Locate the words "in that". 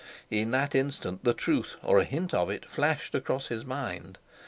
0.31-0.73